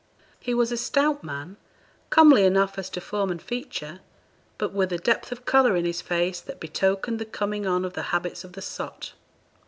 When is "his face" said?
5.85-6.41